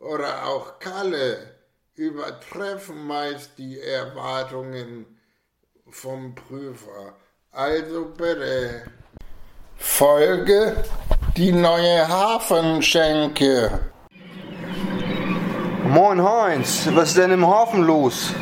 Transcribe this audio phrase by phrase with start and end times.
[0.00, 1.36] oder auch Kalle
[1.94, 5.06] übertreffen meist die Erwartungen
[5.90, 7.14] vom Prüfer.
[7.52, 8.82] Also bitte.
[9.76, 10.76] Folge
[11.36, 13.80] die neue Hafenschenke.
[15.84, 18.32] Moin Heinz, was ist denn im Hafen los?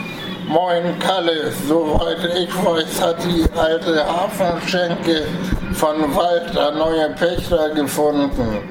[0.46, 5.26] Moin Kalle, soweit ich weiß, hat die alte Hafenschenke
[5.74, 8.68] von Walter neue Pächter gefunden.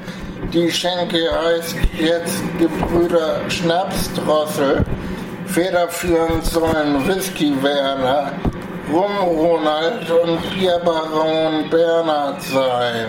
[0.54, 4.86] Die Schenke heißt jetzt Gebrüder Schnapsdrossel.
[5.46, 8.32] Federführend sollen Whisky Werner,
[8.92, 13.08] Rum Ronald und Bierbaron Bernhard sein.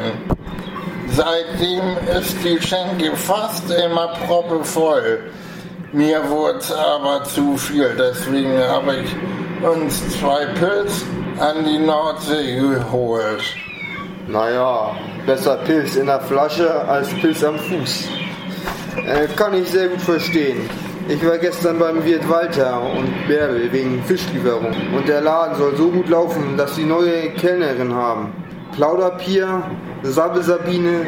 [1.10, 5.30] Seitdem ist die Schenke fast immer proppevoll.
[5.92, 11.04] Mir wurde es aber zu viel, deswegen habe ich uns zwei Pilz
[11.38, 13.42] an die Nordsee geholt.
[14.26, 14.96] Naja,
[15.28, 18.08] besser Pilz in der Flasche als Pilz am Fuß.
[18.96, 20.58] Äh, kann ich sehr gut verstehen.
[21.06, 24.74] Ich war gestern beim Wirt Walter und Bärbel wegen Fischlieferung.
[24.96, 28.32] Und der Laden soll so gut laufen, dass sie neue Kellnerin haben.
[28.72, 29.62] Plauderpier,
[30.02, 31.06] Sabbe Sabine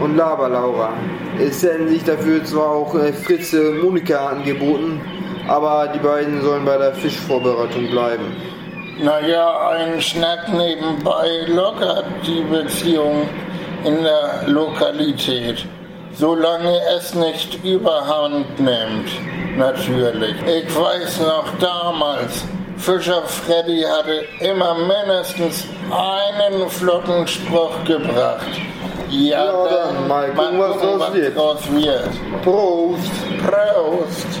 [0.00, 0.92] und Laber Laura.
[1.38, 5.00] Es hätten sich dafür zwar auch äh, Fritze Monika angeboten,
[5.46, 8.24] aber die beiden sollen bei der Fischvorbereitung bleiben.
[8.98, 13.28] Naja, ein Schnack nebenbei lockert die Beziehung
[13.84, 15.66] in der Lokalität,
[16.14, 19.08] solange es nicht überhand nimmt,
[19.58, 20.34] natürlich.
[20.46, 22.42] Ich weiß noch damals,
[22.78, 28.46] Fischer Freddy hatte immer mindestens einen flotten Spruch gebracht.
[29.10, 31.36] Ja, Ja, dann dann mal gucken, was wird.
[31.36, 32.08] draus wird.
[32.42, 33.12] Prost!
[33.46, 34.40] Prost!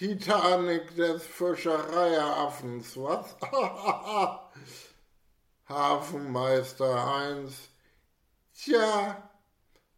[0.00, 3.36] Titanic des Fischereihafens, was?
[5.68, 7.68] Hafenmeister Heinz,
[8.54, 9.28] tja,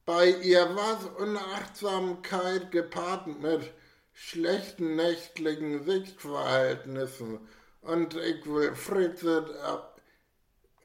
[0.04, 3.72] bei ihr was Unachtsamkeit gepaart mit
[4.12, 7.38] schlechten nächtlichen Sichtverhältnissen
[7.82, 9.46] und ich will Fritze,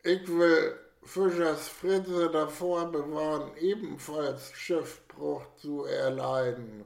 [0.04, 6.86] ich will Fischers Fritze davor bewahren, ebenfalls Schiffbruch zu erleiden.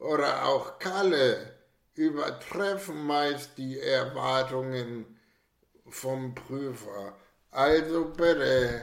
[0.00, 1.54] oder auch Kalle
[1.94, 5.18] übertreffen meist die Erwartungen
[5.88, 7.16] vom Prüfer.
[7.50, 8.82] Also bitte.